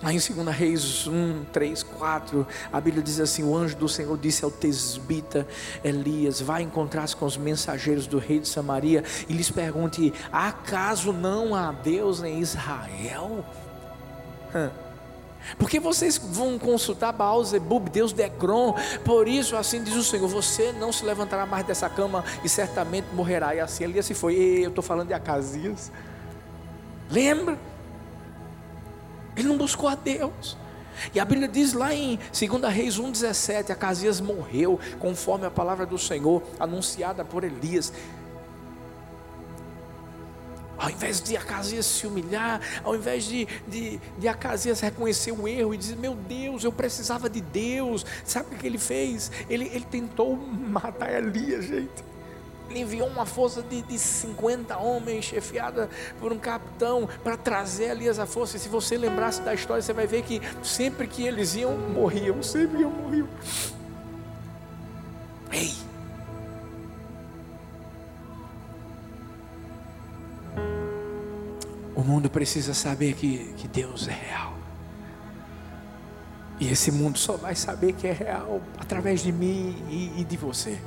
[0.03, 4.19] Aí em 2 Reis 1, 3, 4, a Bíblia diz assim: O anjo do Senhor
[4.19, 5.47] disse ao tesbita
[5.85, 11.55] Elias: Vai encontrar-se com os mensageiros do rei de Samaria e lhes pergunte: Acaso não
[11.55, 13.47] há Deus em Israel?
[15.59, 18.75] Porque vocês vão consultar Baal Zebub, Deus de Ecrom,
[19.05, 23.09] por isso assim diz o Senhor: Você não se levantará mais dessa cama e certamente
[23.13, 23.55] morrerá.
[23.55, 24.35] E assim Elias se foi.
[24.35, 25.91] Eu estou falando de Acasias.
[27.11, 27.59] Lembra?
[29.37, 30.57] Ele não buscou a Deus.
[31.15, 35.99] E a Bíblia diz lá em 2 Reis 1,17: Acasias morreu, conforme a palavra do
[35.99, 37.93] Senhor, anunciada por Elias.
[40.83, 45.73] Ao invés de Acasias se humilhar, ao invés de, de, de Acasias reconhecer o erro
[45.73, 49.31] e dizer: Meu Deus, eu precisava de Deus, sabe o que ele fez?
[49.49, 52.13] Ele, ele tentou matar Elias, gente.
[52.69, 58.19] Ele enviou uma força de, de 50 homens, chefiada por um capitão, para trazer Elias
[58.19, 58.57] a força.
[58.57, 62.43] E se você lembrasse da história, você vai ver que sempre que eles iam, morriam.
[62.43, 63.29] Sempre iam, morriam.
[65.53, 65.92] Ei!
[72.03, 74.55] O mundo precisa saber que, que Deus é real.
[76.59, 80.37] E esse mundo só vai saber que é real através de mim e, e de
[80.37, 80.79] você.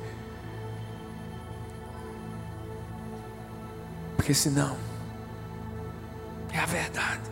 [4.26, 4.76] porque senão
[6.52, 7.30] é a verdade.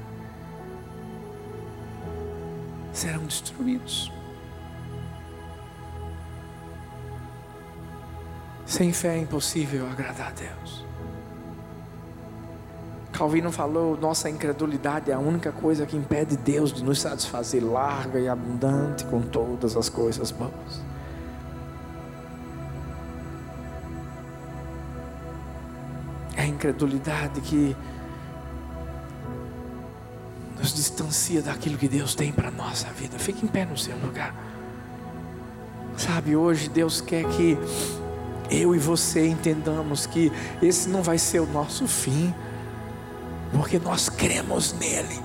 [2.92, 4.12] Serão destruídos.
[8.64, 10.86] Sem fé é impossível agradar a Deus.
[13.14, 18.18] Calvino falou: nossa incredulidade é a única coisa que impede Deus de nos satisfazer larga
[18.18, 20.84] e abundante com todas as coisas boas.
[26.36, 27.74] a incredulidade que
[30.58, 33.18] nos distancia daquilo que Deus tem para a nossa vida.
[33.18, 34.34] Fique em pé no seu lugar.
[35.96, 37.56] Sabe, hoje Deus quer que
[38.50, 42.34] eu e você entendamos que esse não vai ser o nosso fim,
[43.54, 45.22] porque nós cremos nele.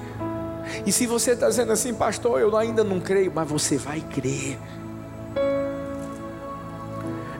[0.86, 4.58] E se você está dizendo assim, pastor, eu ainda não creio, mas você vai crer.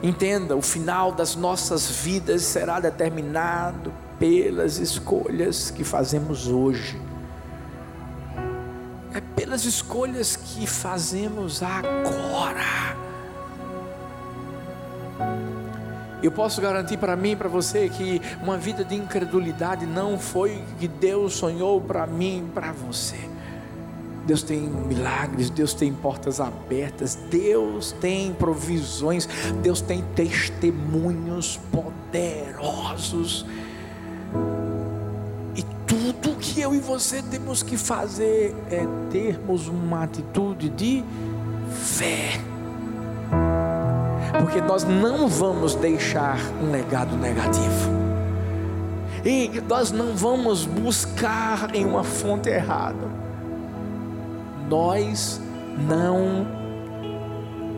[0.02, 7.00] Entenda, o final das nossas vidas será determinado pelas escolhas que fazemos hoje.
[9.14, 12.79] É pelas escolhas que fazemos agora.
[16.22, 20.62] Eu posso garantir para mim e para você que uma vida de incredulidade não foi
[20.78, 23.16] que Deus sonhou para mim e para você.
[24.26, 29.26] Deus tem milagres, Deus tem portas abertas, Deus tem provisões,
[29.62, 33.46] Deus tem testemunhos poderosos.
[35.56, 41.02] E tudo que eu e você temos que fazer é termos uma atitude de
[41.72, 42.49] fé.
[44.38, 47.90] Porque nós não vamos deixar um legado negativo.
[49.24, 53.08] E nós não vamos buscar em uma fonte errada.
[54.68, 55.40] Nós
[55.88, 56.46] não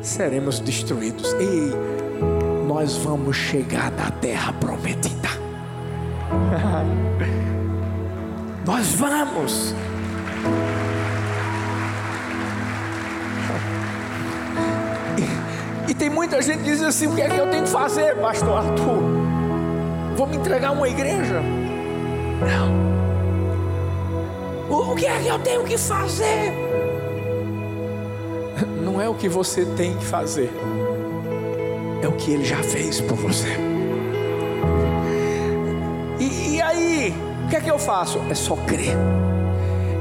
[0.02, 1.32] seremos destruídos.
[1.32, 1.72] E
[2.66, 5.28] nós vamos chegar na terra prometida.
[8.64, 9.74] nós vamos.
[15.92, 18.16] E, tem muita gente que diz assim: o que é que eu tenho que fazer,
[18.16, 19.02] Pastor Arthur?
[20.16, 21.42] Vou me entregar uma igreja?
[22.40, 22.82] Não.
[24.70, 26.54] O que é que eu tenho que fazer?
[28.82, 30.50] Não é o que você tem que fazer,
[32.02, 33.54] é o que Ele já fez por você.
[36.18, 37.14] E, e aí,
[37.44, 38.18] o que é que eu faço?
[38.30, 38.96] É só crer.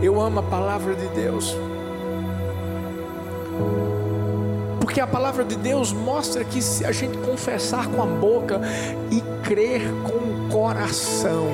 [0.01, 1.53] Eu amo a palavra de Deus.
[4.91, 8.59] Porque a palavra de Deus mostra que se a gente confessar com a boca
[9.09, 11.47] e crer com o coração,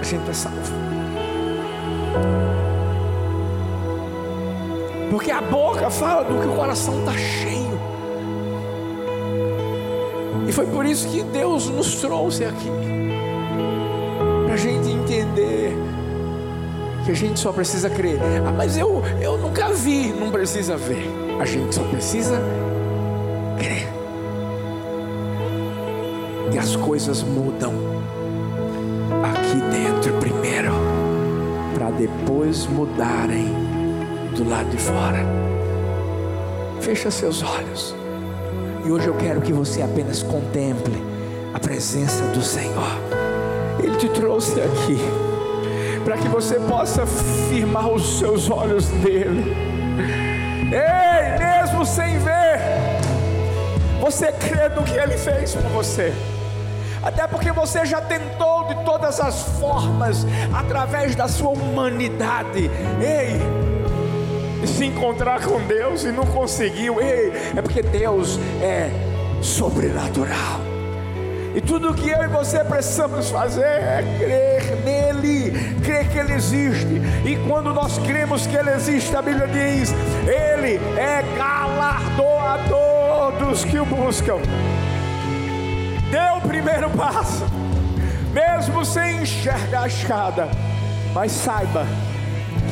[0.00, 0.72] a gente é salvo.
[5.10, 7.80] Porque a boca fala do que o coração está cheio.
[10.46, 12.70] E foi por isso que Deus nos trouxe aqui
[14.44, 14.91] para a gente
[17.04, 18.18] que a gente só precisa crer.
[18.46, 21.08] Ah, mas eu, eu nunca vi, não precisa ver.
[21.40, 22.40] A gente só precisa
[23.58, 23.88] crer.
[26.52, 27.72] E as coisas mudam
[29.22, 30.72] aqui dentro primeiro,
[31.74, 33.46] para depois mudarem
[34.36, 35.24] do lado de fora.
[36.80, 37.94] Fecha seus olhos.
[38.84, 41.02] E hoje eu quero que você apenas contemple
[41.54, 42.98] a presença do Senhor.
[43.82, 44.98] Ele te trouxe aqui
[46.04, 49.56] para que você possa firmar os seus olhos nele.
[50.72, 52.58] Ei, mesmo sem ver,
[54.00, 56.12] você crê no que ele fez por você.
[57.02, 60.24] Até porque você já tentou de todas as formas,
[60.54, 62.70] através da sua humanidade.
[63.00, 63.40] Ei,
[64.66, 67.00] se encontrar com Deus e não conseguiu.
[67.00, 68.88] Ei, é porque Deus é
[69.42, 70.60] sobrenatural.
[71.54, 75.50] E tudo que eu e você precisamos fazer é crer nele,
[75.82, 77.02] crer que ele existe.
[77.24, 79.92] E quando nós cremos que ele existe, a Bíblia diz:
[80.26, 84.38] Ele é galardoador dos que o buscam.
[86.10, 87.44] Dê o primeiro passo,
[88.32, 90.48] mesmo sem enxergar a escada,
[91.14, 91.86] mas saiba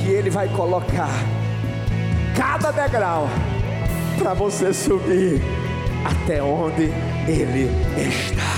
[0.00, 1.10] que ele vai colocar
[2.36, 3.28] cada degrau
[4.18, 5.42] para você subir
[6.04, 6.92] até onde
[7.26, 8.49] ele está.